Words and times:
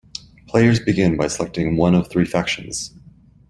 Players 0.47 0.79
begin 0.79 1.15
by 1.15 1.27
selecting 1.27 1.77
one 1.77 1.93
of 1.93 2.07
three 2.09 2.25
factions. 2.25 2.89